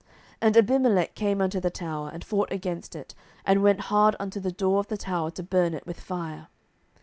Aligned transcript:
07:009:052 0.01 0.09
And 0.41 0.57
Abimelech 0.57 1.13
came 1.13 1.41
unto 1.41 1.59
the 1.59 1.69
tower, 1.69 2.09
and 2.11 2.23
fought 2.23 2.51
against 2.51 2.95
it, 2.95 3.13
and 3.45 3.61
went 3.61 3.81
hard 3.81 4.15
unto 4.19 4.39
the 4.39 4.51
door 4.51 4.79
of 4.79 4.87
the 4.87 4.97
tower 4.97 5.29
to 5.29 5.43
burn 5.43 5.75
it 5.75 5.85
with 5.85 5.99
fire. 5.99 6.47